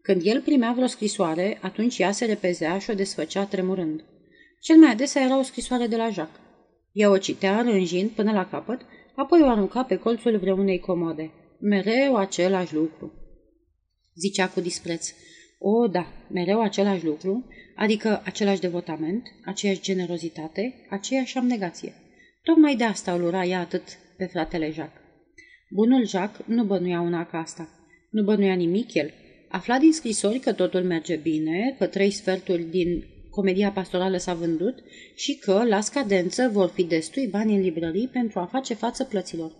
Când 0.01 0.21
el 0.25 0.41
primea 0.41 0.71
vreo 0.71 0.87
scrisoare, 0.87 1.57
atunci 1.61 1.99
ea 1.99 2.11
se 2.11 2.25
repezea 2.25 2.79
și 2.79 2.89
o 2.89 2.93
desfăcea 2.93 3.45
tremurând. 3.45 4.03
Cel 4.59 4.77
mai 4.77 4.91
adesea 4.91 5.21
era 5.21 5.39
o 5.39 5.41
scrisoare 5.41 5.87
de 5.87 5.95
la 5.95 6.09
Jacques. 6.09 6.41
Ea 6.93 7.09
o 7.09 7.17
citea 7.17 7.61
rânjind 7.61 8.09
până 8.09 8.31
la 8.31 8.49
capăt, 8.49 8.81
apoi 9.15 9.41
o 9.41 9.47
arunca 9.47 9.83
pe 9.83 9.95
colțul 9.95 10.37
vreunei 10.37 10.79
comode. 10.79 11.31
Mereu 11.59 12.15
același 12.15 12.73
lucru. 12.73 13.13
Zicea 14.15 14.49
cu 14.49 14.59
dispreț. 14.59 15.13
O, 15.59 15.87
da, 15.87 16.07
mereu 16.31 16.61
același 16.61 17.05
lucru, 17.05 17.47
adică 17.75 18.21
același 18.25 18.59
devotament, 18.59 19.23
aceeași 19.45 19.81
generozitate, 19.81 20.85
aceeași 20.89 21.37
abnegație. 21.37 21.93
Tocmai 22.43 22.75
de 22.75 22.83
asta 22.83 23.13
îl 23.13 23.23
ura 23.23 23.43
ea 23.43 23.59
atât 23.59 23.83
pe 24.17 24.25
fratele 24.25 24.71
Jacques. 24.71 25.01
Bunul 25.69 26.07
Jacques 26.07 26.47
nu 26.47 26.63
bănuia 26.63 27.01
una 27.01 27.25
ca 27.25 27.37
asta. 27.37 27.69
Nu 28.09 28.23
bănuia 28.23 28.53
nimic 28.53 28.93
el. 28.93 29.13
Afla 29.49 29.77
din 29.77 29.91
scrisori 29.91 30.39
că 30.39 30.53
totul 30.53 30.83
merge 30.83 31.15
bine, 31.15 31.75
că 31.77 31.87
trei 31.87 32.09
sferturi 32.09 32.63
din 32.63 33.05
comedia 33.33 33.71
pastorală 33.71 34.17
s-a 34.17 34.33
vândut 34.33 34.75
și 35.15 35.35
că, 35.35 35.63
la 35.67 35.81
scadență, 35.81 36.49
vor 36.51 36.69
fi 36.69 36.83
destui 36.83 37.27
bani 37.27 37.55
în 37.55 37.61
librării 37.61 38.07
pentru 38.07 38.39
a 38.39 38.45
face 38.45 38.73
față 38.73 39.03
plăților. 39.03 39.51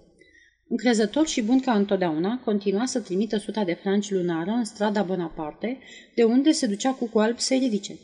Încrezător 0.67 1.27
și 1.27 1.41
bun 1.41 1.59
ca 1.59 1.73
întotdeauna, 1.73 2.41
continua 2.45 2.85
să 2.85 2.99
trimită 2.99 3.37
suta 3.37 3.63
de 3.63 3.73
franci 3.73 4.11
lunară 4.11 4.51
în 4.51 4.63
strada 4.63 5.03
Bonaparte, 5.03 5.77
de 6.15 6.23
unde 6.23 6.51
se 6.51 6.67
ducea 6.67 6.91
cu 6.91 7.19
alb 7.19 7.39
să 7.39 7.53
ridice. 7.53 7.95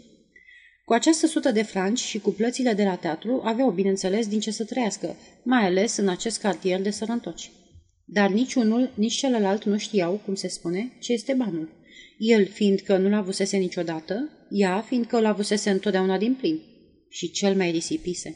Cu 0.85 0.93
această 0.93 1.27
sută 1.27 1.51
de 1.51 1.63
franci 1.63 1.99
și 1.99 2.19
cu 2.19 2.29
plățile 2.29 2.73
de 2.73 2.83
la 2.83 2.95
teatru 2.95 3.41
aveau, 3.43 3.71
bineînțeles, 3.71 4.27
din 4.27 4.39
ce 4.39 4.51
să 4.51 4.65
trăiască, 4.65 5.15
mai 5.43 5.65
ales 5.65 5.97
în 5.97 6.07
acest 6.07 6.41
cartier 6.41 6.81
de 6.81 6.89
sărăntoci. 6.89 7.51
Dar 8.05 8.29
nici 8.29 8.53
unul, 8.53 8.91
nici 8.93 9.13
celălalt 9.13 9.63
nu 9.63 9.77
știau, 9.77 10.21
cum 10.25 10.35
se 10.35 10.47
spune, 10.47 10.91
ce 10.99 11.13
este 11.13 11.33
banul. 11.33 11.69
El 12.17 12.45
fiindcă 12.45 12.97
nu 12.97 13.09
l-avusese 13.09 13.57
niciodată, 13.57 14.29
ea 14.49 14.81
fiindcă 14.81 15.19
l-avusese 15.19 15.69
întotdeauna 15.69 16.17
din 16.17 16.33
plin. 16.33 16.59
Și 17.09 17.31
cel 17.31 17.55
mai 17.55 17.71
risipise. 17.71 18.35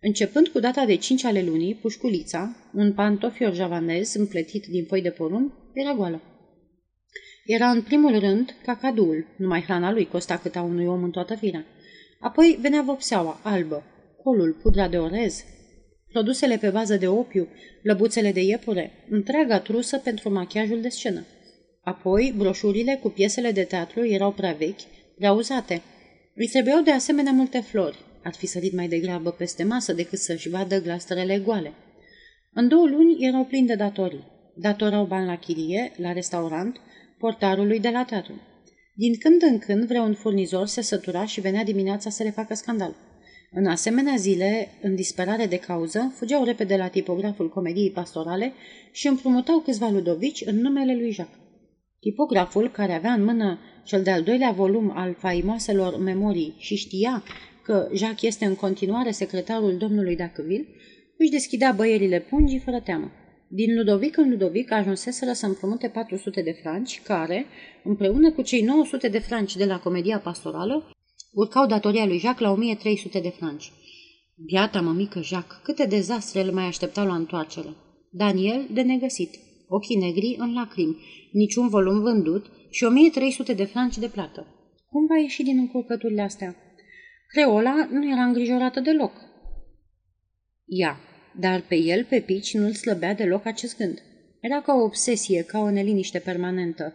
Începând 0.00 0.48
cu 0.48 0.58
data 0.58 0.84
de 0.84 0.96
5 0.96 1.24
ale 1.24 1.42
lunii, 1.42 1.74
pușculița, 1.74 2.56
un 2.74 2.92
pantofior 2.92 3.54
javanez 3.54 4.14
împletit 4.14 4.66
din 4.66 4.84
foi 4.84 5.02
de 5.02 5.10
porumb, 5.10 5.52
era 5.72 5.94
goală. 5.94 6.22
Era 7.44 7.70
în 7.70 7.82
primul 7.82 8.18
rând 8.18 8.54
cacadul, 8.64 9.26
numai 9.36 9.62
hrana 9.62 9.92
lui 9.92 10.06
costa 10.06 10.38
cât 10.38 10.56
a 10.56 10.62
unui 10.62 10.86
om 10.86 11.02
în 11.02 11.10
toată 11.10 11.34
firea. 11.34 11.64
Apoi 12.20 12.58
venea 12.60 12.82
vopseaua, 12.82 13.40
albă, 13.42 13.82
colul, 14.22 14.52
pudra 14.62 14.88
de 14.88 14.98
orez, 14.98 15.44
produsele 16.12 16.56
pe 16.56 16.68
bază 16.68 16.96
de 16.96 17.06
opiu, 17.06 17.48
lăbuțele 17.82 18.32
de 18.32 18.42
iepure, 18.42 19.06
întreaga 19.10 19.60
trusă 19.60 19.98
pentru 19.98 20.32
machiajul 20.32 20.80
de 20.80 20.88
scenă. 20.88 21.24
Apoi, 21.82 22.34
broșurile 22.36 22.98
cu 23.02 23.08
piesele 23.08 23.50
de 23.50 23.62
teatru 23.62 24.06
erau 24.06 24.32
prea 24.32 24.52
vechi, 24.52 24.80
prea 25.16 25.32
uzate. 25.32 25.82
Îi 26.34 26.46
trebuiau 26.46 26.82
de 26.82 26.90
asemenea 26.90 27.32
multe 27.32 27.60
flori. 27.60 27.98
Ar 28.22 28.34
fi 28.34 28.46
sărit 28.46 28.72
mai 28.72 28.88
degrabă 28.88 29.30
peste 29.30 29.64
masă 29.64 29.92
decât 29.92 30.18
să-și 30.18 30.48
vadă 30.48 30.82
glastrele 30.82 31.38
goale. 31.38 31.72
În 32.52 32.68
două 32.68 32.86
luni 32.86 33.16
erau 33.20 33.44
plini 33.44 33.66
de 33.66 33.74
datorii. 33.74 34.32
Datorau 34.56 35.04
bani 35.04 35.26
la 35.26 35.36
chirie, 35.36 35.92
la 35.96 36.12
restaurant, 36.12 36.76
portarului 37.18 37.80
de 37.80 37.88
la 37.88 38.04
teatru. 38.04 38.40
Din 38.94 39.18
când 39.18 39.42
în 39.42 39.58
când 39.58 39.86
vreun 39.86 40.14
furnizor 40.14 40.66
se 40.66 40.80
sătura 40.80 41.26
și 41.26 41.40
venea 41.40 41.64
dimineața 41.64 42.10
să 42.10 42.22
le 42.22 42.30
facă 42.30 42.54
scandal. 42.54 42.94
În 43.52 43.66
asemenea 43.66 44.16
zile, 44.16 44.68
în 44.82 44.94
disperare 44.94 45.46
de 45.46 45.58
cauză, 45.58 46.12
fugeau 46.16 46.44
repede 46.44 46.76
la 46.76 46.88
tipograful 46.88 47.48
comediei 47.48 47.90
pastorale 47.90 48.52
și 48.92 49.06
împrumutau 49.06 49.58
câțiva 49.58 49.88
ludovici 49.88 50.42
în 50.46 50.60
numele 50.60 50.94
lui 50.94 51.10
Jacques. 51.10 51.43
Tipograful, 52.04 52.70
care 52.70 52.92
avea 52.92 53.12
în 53.12 53.24
mână 53.24 53.58
cel 53.84 54.02
de-al 54.02 54.22
doilea 54.22 54.50
volum 54.50 54.92
al 54.94 55.14
faimoaselor 55.18 55.98
memorii 55.98 56.54
și 56.58 56.76
știa 56.76 57.22
că 57.62 57.88
Jacques 57.94 58.22
este 58.22 58.44
în 58.44 58.54
continuare 58.54 59.10
secretarul 59.10 59.76
domnului 59.76 60.16
Dacville, 60.16 60.68
își 61.18 61.30
deschidea 61.30 61.72
băierile 61.72 62.20
pungii 62.20 62.58
fără 62.58 62.80
teamă. 62.80 63.10
Din 63.48 63.76
Ludovic 63.76 64.16
în 64.16 64.30
Ludovic 64.30 64.72
ajunseseră 64.72 65.32
să 65.32 65.46
împrumute 65.46 65.88
400 65.88 66.42
de 66.42 66.58
franci, 66.62 67.00
care, 67.04 67.46
împreună 67.84 68.32
cu 68.32 68.42
cei 68.42 68.62
900 68.62 69.08
de 69.08 69.18
franci 69.18 69.56
de 69.56 69.64
la 69.64 69.78
comedia 69.78 70.18
pastorală, 70.18 70.90
urcau 71.32 71.66
datoria 71.66 72.06
lui 72.06 72.18
Jacques 72.18 72.48
la 72.48 72.52
1300 72.52 73.20
de 73.20 73.28
franci. 73.38 73.72
Biata 74.46 74.80
mămică 74.80 75.20
Jacques, 75.22 75.60
câte 75.62 75.86
dezastre 75.86 76.40
îl 76.40 76.52
mai 76.52 76.64
așteptau 76.64 77.06
la 77.06 77.14
întoarcere. 77.14 77.68
Daniel 78.10 78.66
de 78.70 78.82
negăsit, 78.82 79.30
ochii 79.74 79.96
negri 79.96 80.36
în 80.38 80.52
lacrimi, 80.54 80.96
niciun 81.32 81.68
volum 81.68 82.00
vândut 82.00 82.46
și 82.70 82.84
1300 82.84 83.52
de 83.52 83.64
franci 83.64 83.98
de 83.98 84.08
plată. 84.08 84.46
Cum 84.90 85.06
va 85.06 85.16
ieși 85.16 85.42
din 85.42 85.58
încurcăturile 85.58 86.22
astea? 86.22 86.56
Creola 87.28 87.88
nu 87.90 88.10
era 88.12 88.24
îngrijorată 88.24 88.80
deloc. 88.80 89.12
Ea, 90.66 90.96
dar 91.40 91.60
pe 91.68 91.76
el, 91.76 92.04
pe 92.04 92.20
pici, 92.20 92.54
nu-l 92.54 92.72
slăbea 92.72 93.14
deloc 93.14 93.46
acest 93.46 93.76
gând. 93.76 94.02
Era 94.40 94.60
ca 94.60 94.74
o 94.74 94.82
obsesie, 94.82 95.42
ca 95.42 95.58
o 95.58 95.70
neliniște 95.70 96.18
permanentă. 96.18 96.92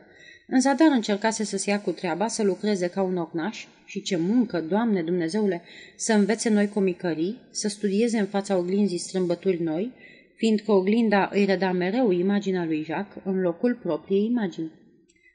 În 0.47 0.59
zadar 0.59 0.91
încercase 0.91 1.43
să 1.43 1.57
se 1.57 1.69
ia 1.69 1.81
cu 1.81 1.91
treaba, 1.91 2.27
să 2.27 2.43
lucreze 2.43 2.87
ca 2.87 3.01
un 3.01 3.17
ocnaș 3.17 3.65
și 3.85 4.01
ce 4.01 4.17
muncă, 4.17 4.61
Doamne 4.61 5.01
Dumnezeule, 5.01 5.61
să 5.95 6.13
învețe 6.13 6.49
noi 6.49 6.69
comicării, 6.69 7.37
să 7.51 7.67
studieze 7.67 8.19
în 8.19 8.25
fața 8.25 8.57
oglinzii 8.57 8.97
strâmbături 8.97 9.63
noi, 9.63 9.91
fiindcă 10.39 10.71
oglinda 10.71 11.29
îi 11.33 11.45
reda 11.45 11.71
mereu 11.71 12.11
imaginea 12.11 12.65
lui 12.65 12.83
Jacques 12.83 13.23
în 13.25 13.41
locul 13.41 13.75
propriei 13.75 14.25
imagini. 14.25 14.71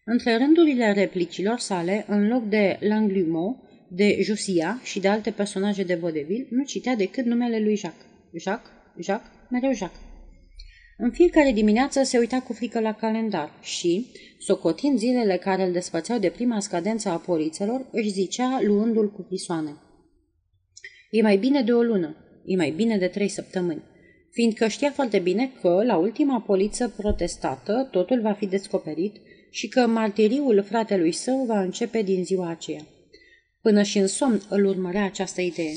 Între 0.05 0.37
rândurile 0.37 0.93
replicilor 0.93 1.59
sale, 1.59 2.05
în 2.09 2.29
loc 2.29 2.45
de 2.49 2.79
Langlumeau, 2.81 3.69
de 3.91 4.19
Josia 4.23 4.81
și 4.83 5.01
de 5.01 5.09
alte 5.09 5.31
personaje 5.31 5.83
de 5.83 5.95
vodevil, 5.95 6.47
nu 6.51 6.65
citea 6.65 6.97
decât 6.97 7.25
numele 7.25 7.61
lui 7.61 7.77
Jacques. 7.77 8.07
Jacques, 8.43 8.73
Jacques, 8.99 9.33
mereu 9.51 9.73
Jacques. 9.73 10.01
În 10.99 11.11
fiecare 11.11 11.53
dimineață 11.53 12.03
se 12.03 12.19
uita 12.19 12.41
cu 12.41 12.53
frică 12.53 12.81
la 12.81 12.93
calendar 12.93 13.51
și, 13.63 14.07
socotind 14.39 14.99
zilele 14.99 15.37
care 15.37 15.67
îl 15.67 15.73
despățeau 15.73 16.19
de 16.19 16.31
prima 16.31 16.61
scadență 16.61 17.09
a 17.09 17.17
polițelor, 17.17 17.87
își 17.93 18.09
zicea 18.09 18.61
luându-l 18.63 19.11
cu 19.11 19.23
frisoane. 19.23 19.77
E 21.11 21.23
mai 21.23 21.37
bine 21.37 21.63
de 21.63 21.73
o 21.73 21.83
lună, 21.83 22.17
e 22.45 22.57
mai 22.57 22.71
bine 22.71 22.99
de 22.99 23.07
trei 23.07 23.29
săptămâni, 23.29 23.83
fiindcă 24.35 24.69
știa 24.69 24.91
foarte 24.91 25.19
bine 25.19 25.53
că, 25.61 25.83
la 25.87 25.97
ultima 25.97 26.41
poliță 26.41 26.89
protestată, 26.97 27.89
totul 27.91 28.21
va 28.21 28.33
fi 28.33 28.47
descoperit 28.47 29.17
și 29.51 29.69
că 29.69 29.87
martiriul 29.87 30.63
fratelui 30.63 31.13
său 31.13 31.45
va 31.45 31.61
începe 31.61 32.03
din 32.03 32.25
ziua 32.25 32.49
aceea. 32.49 32.87
Până 33.63 33.83
și 33.83 33.99
în 33.99 34.07
somn 34.07 34.43
îl 34.49 34.65
urmărea 34.65 35.05
această 35.05 35.41
idee. 35.41 35.75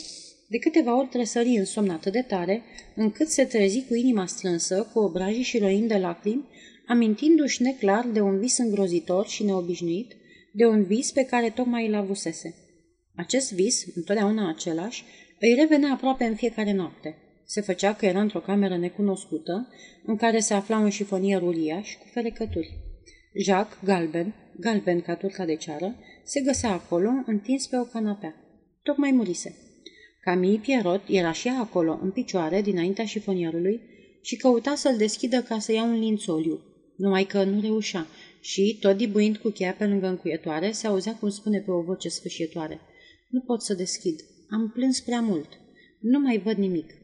De 0.49 0.57
câteva 0.57 0.97
ori 0.97 1.07
tresări 1.07 1.57
în 1.57 1.65
somn 1.65 1.89
atât 1.89 2.11
de 2.11 2.21
tare, 2.21 2.61
încât 2.95 3.27
se 3.27 3.43
trezi 3.43 3.85
cu 3.87 3.95
inima 3.95 4.25
strânsă, 4.25 4.89
cu 4.93 4.99
obrajii 4.99 5.43
și 5.43 5.57
roind 5.57 5.87
de 5.87 5.97
lacrimi, 5.97 6.47
amintindu-și 6.87 7.61
neclar 7.61 8.07
de 8.13 8.21
un 8.21 8.39
vis 8.39 8.57
îngrozitor 8.57 9.27
și 9.27 9.43
neobișnuit, 9.43 10.15
de 10.53 10.65
un 10.65 10.83
vis 10.83 11.11
pe 11.11 11.23
care 11.23 11.49
tocmai 11.49 11.87
îl 11.87 11.95
avusese. 11.95 12.55
Acest 13.15 13.53
vis, 13.53 13.85
întotdeauna 13.95 14.49
același, 14.49 15.03
îi 15.39 15.55
revenea 15.59 15.91
aproape 15.91 16.23
în 16.23 16.35
fiecare 16.35 16.73
noapte. 16.73 17.15
Se 17.49 17.61
făcea 17.61 17.93
că 17.93 18.05
era 18.05 18.21
într-o 18.21 18.39
cameră 18.39 18.77
necunoscută, 18.77 19.67
în 20.05 20.15
care 20.15 20.39
se 20.39 20.53
afla 20.53 20.77
un 20.77 20.89
șifonier 20.89 21.41
uriaș 21.41 21.95
cu 21.95 22.05
ferecături. 22.11 22.73
Jacques, 23.33 23.79
galben, 23.83 24.33
galben 24.59 25.01
ca 25.01 25.15
turca 25.15 25.45
de 25.45 25.55
ceară, 25.55 25.95
se 26.23 26.41
găsea 26.41 26.71
acolo, 26.71 27.09
întins 27.25 27.67
pe 27.67 27.77
o 27.77 27.83
canapea. 27.83 28.35
Tocmai 28.83 29.11
murise. 29.11 29.55
Camille 30.21 30.57
Pierrot 30.57 31.01
era 31.07 31.31
și 31.31 31.47
ea 31.47 31.59
acolo, 31.59 31.99
în 32.01 32.11
picioare, 32.11 32.61
dinaintea 32.61 33.05
șifonierului, 33.05 33.81
și 34.21 34.35
căuta 34.35 34.75
să-l 34.75 34.97
deschidă 34.97 35.41
ca 35.41 35.59
să 35.59 35.71
ia 35.71 35.83
un 35.83 35.99
lințoliu, 35.99 36.61
numai 36.95 37.23
că 37.23 37.43
nu 37.43 37.61
reușea 37.61 38.07
și, 38.41 38.77
tot 38.81 38.97
dibuind 38.97 39.37
cu 39.37 39.49
cheia 39.49 39.73
pe 39.73 39.85
lângă 39.85 40.07
încuietoare, 40.07 40.71
se 40.71 40.87
auzea 40.87 41.15
cum 41.15 41.29
spune 41.29 41.59
pe 41.59 41.71
o 41.71 41.81
voce 41.81 42.09
sfâșietoare. 42.09 42.79
Nu 43.29 43.39
pot 43.39 43.61
să 43.61 43.73
deschid. 43.73 44.19
Am 44.49 44.69
plâns 44.73 44.99
prea 44.99 45.21
mult. 45.21 45.47
Nu 45.99 46.19
mai 46.19 46.37
văd 46.37 46.57
nimic. 46.57 46.96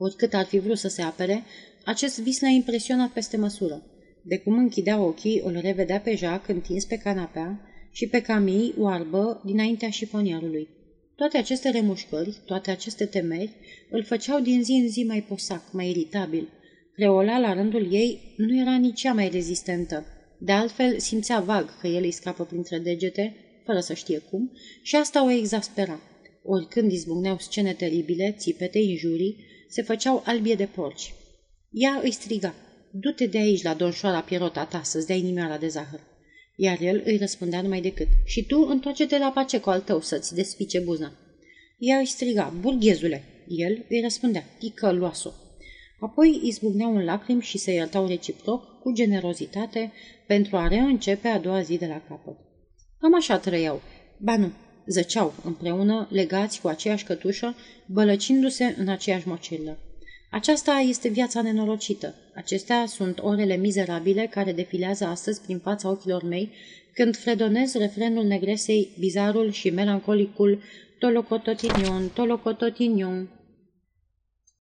Oricât 0.00 0.34
ar 0.34 0.44
fi 0.44 0.58
vrut 0.58 0.78
să 0.78 0.88
se 0.88 1.02
apere, 1.02 1.44
acest 1.84 2.20
vis 2.20 2.40
l-a 2.40 2.48
impresionat 2.48 3.10
peste 3.10 3.36
măsură. 3.36 3.82
De 4.22 4.38
cum 4.38 4.58
închidea 4.58 5.00
ochii, 5.00 5.40
îl 5.44 5.58
revedea 5.60 6.00
pe 6.00 6.14
Jacques 6.16 6.56
întins 6.56 6.84
pe 6.84 6.96
canapea 6.96 7.60
și 7.92 8.06
pe 8.06 8.20
Camille 8.20 8.74
oarbă 8.78 9.42
dinaintea 9.44 9.90
șifonierului. 9.90 10.68
Toate 11.16 11.38
aceste 11.38 11.70
remușcări, 11.70 12.36
toate 12.46 12.70
aceste 12.70 13.04
temeri, 13.04 13.52
îl 13.90 14.04
făceau 14.04 14.40
din 14.40 14.64
zi 14.64 14.72
în 14.72 14.88
zi 14.88 15.04
mai 15.04 15.22
posac, 15.22 15.72
mai 15.72 15.88
iritabil. 15.88 16.48
Creola, 16.94 17.38
la 17.38 17.52
rândul 17.52 17.92
ei, 17.92 18.34
nu 18.36 18.60
era 18.60 18.76
nici 18.76 19.00
cea 19.00 19.12
mai 19.12 19.28
rezistentă. 19.28 20.04
De 20.40 20.52
altfel, 20.52 20.98
simțea 20.98 21.40
vag 21.40 21.80
că 21.80 21.86
el 21.86 22.02
îi 22.02 22.10
scapă 22.10 22.44
printre 22.44 22.78
degete, 22.78 23.36
fără 23.64 23.80
să 23.80 23.94
știe 23.94 24.18
cum, 24.18 24.52
și 24.82 24.96
asta 24.96 25.24
o 25.24 25.30
exaspera. 25.30 26.00
Oricând 26.44 26.92
izbucneau 26.92 27.38
scene 27.38 27.72
teribile, 27.72 28.34
țipete, 28.38 28.78
injurii, 28.78 29.36
se 29.68 29.82
făceau 29.82 30.22
albie 30.24 30.54
de 30.54 30.66
porci. 30.66 31.14
Ea 31.70 32.00
îi 32.02 32.10
striga, 32.10 32.54
du-te 32.90 33.26
de 33.26 33.38
aici 33.38 33.62
la 33.62 33.74
donșoara 33.74 34.20
pierota 34.20 34.64
ta 34.64 34.82
să-ți 34.82 35.06
dea 35.06 35.16
inimioara 35.16 35.58
de 35.58 35.68
zahăr. 35.68 36.00
Iar 36.56 36.80
el 36.80 37.02
îi 37.04 37.16
răspundea 37.16 37.62
numai 37.62 37.80
decât, 37.80 38.08
și 38.24 38.44
tu 38.44 38.66
întoarce-te 38.68 39.18
la 39.18 39.30
pacecul 39.30 39.72
al 39.72 39.80
tău 39.80 40.00
să-ți 40.00 40.34
despice 40.34 40.78
buza. 40.78 41.12
Ea 41.78 41.98
îi 41.98 42.06
striga, 42.06 42.54
burghezule. 42.60 43.24
El 43.48 43.84
îi 43.88 44.00
răspundea, 44.00 44.44
ticăloasă. 44.58 45.34
Apoi 46.00 46.40
izbucneau 46.42 46.96
în 46.96 47.04
lacrimi 47.04 47.42
și 47.42 47.58
se 47.58 47.72
iertau 47.72 48.06
reciproc, 48.06 48.80
cu 48.80 48.92
generozitate, 48.92 49.92
pentru 50.26 50.56
a 50.56 50.68
reîncepe 50.68 51.28
a 51.28 51.38
doua 51.38 51.62
zi 51.62 51.78
de 51.78 51.86
la 51.86 52.02
capăt. 52.08 52.36
Cam 53.00 53.14
așa 53.14 53.38
trăiau. 53.38 53.82
Ba 54.18 54.36
nu, 54.36 54.52
zăceau 54.88 55.34
împreună, 55.44 56.08
legați 56.10 56.60
cu 56.60 56.68
aceeași 56.68 57.04
cătușă, 57.04 57.54
bălăcindu-se 57.86 58.74
în 58.78 58.88
aceeași 58.88 59.28
mocilă. 59.28 59.78
Aceasta 60.30 60.72
este 60.72 61.08
viața 61.08 61.42
nenorocită. 61.42 62.14
Acestea 62.34 62.86
sunt 62.86 63.18
orele 63.22 63.56
mizerabile 63.56 64.26
care 64.26 64.52
defilează 64.52 65.04
astăzi 65.04 65.40
prin 65.40 65.58
fața 65.58 65.88
ochilor 65.88 66.22
mei 66.22 66.52
când 66.94 67.16
fredonez 67.16 67.74
refrenul 67.74 68.24
negresei, 68.24 68.88
bizarul 68.98 69.50
și 69.50 69.70
melancolicul 69.70 70.62
Tolocototinion, 70.98 72.08
Tolocototinion, 72.14 73.28